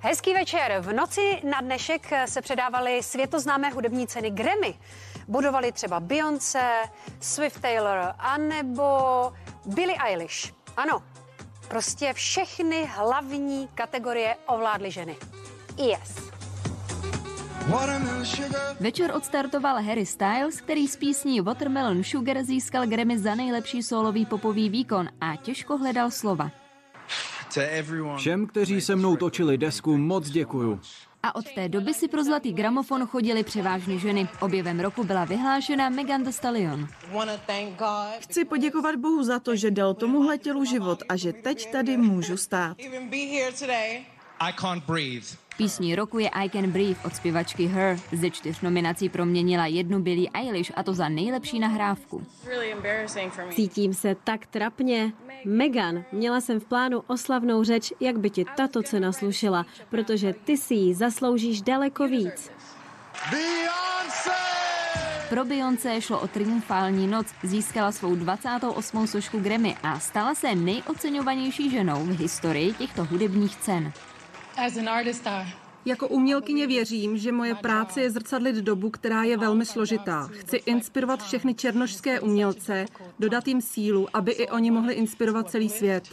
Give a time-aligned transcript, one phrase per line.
[0.00, 0.80] Hezký večer.
[0.80, 4.74] V noci na dnešek se předávaly světoznámé hudební ceny Grammy.
[5.28, 6.82] Budovali třeba Beyoncé,
[7.20, 8.82] Swift Taylor anebo
[9.66, 10.54] Billie Eilish.
[10.76, 11.02] Ano,
[11.68, 15.16] prostě všechny hlavní kategorie ovládly ženy.
[15.76, 16.30] Yes.
[18.80, 24.68] Večer odstartoval Harry Styles, který s písní Watermelon Sugar získal Grammy za nejlepší solový popový
[24.68, 26.50] výkon a těžko hledal slova.
[28.16, 30.80] Všem, kteří se mnou točili desku, moc děkuju.
[31.22, 34.28] A od té doby si pro zlatý gramofon chodili převážně ženy.
[34.40, 36.88] Objevem roku byla vyhlášena Megan Thee Stallion.
[38.18, 42.36] Chci poděkovat Bohu za to, že dal tomuhle tělu život a že teď tady můžu
[42.36, 42.76] stát.
[44.40, 45.26] I can't breathe.
[45.56, 47.98] Písní roku je I Can Breathe od zpěvačky Her.
[48.12, 52.26] Ze čtyř nominací proměnila jednu Billie Eilish a to za nejlepší nahrávku.
[53.50, 55.12] Cítím se tak trapně.
[55.44, 60.56] Megan, měla jsem v plánu oslavnou řeč, jak by ti tato cena slušela, protože ty
[60.56, 62.50] si ji zasloužíš daleko víc.
[65.28, 69.06] Pro Beyoncé šlo o triumfální noc, získala svou 28.
[69.06, 73.92] sošku Grammy a stala se nejoceňovanější ženou v historii těchto hudebních cen.
[75.84, 80.28] Jako umělkyně věřím, že moje práce je zrcadlit dobu, která je velmi složitá.
[80.32, 82.86] Chci inspirovat všechny černošské umělce,
[83.18, 86.08] dodat jim sílu, aby i oni mohli inspirovat celý svět.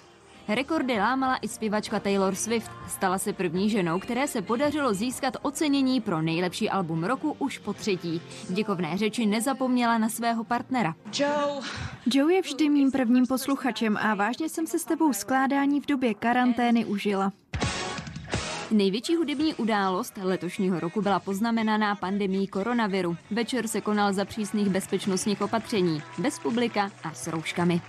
[0.48, 2.72] Rekordy lámala i zpěvačka Taylor Swift.
[2.88, 7.74] Stala se první ženou, které se podařilo získat ocenění pro nejlepší album roku už po
[7.74, 8.22] třetí.
[8.50, 10.96] V děkovné řeči nezapomněla na svého partnera.
[11.20, 11.62] Joe.
[12.14, 16.14] Joe je vždy mým prvním posluchačem a vážně jsem se s tebou skládání v době
[16.14, 17.32] karantény užila.
[18.72, 23.18] Největší hudební událost letošního roku byla poznamenaná pandemí koronaviru.
[23.32, 27.82] Večer se konal za přísných bezpečnostních opatření, bez publika a s rouškami.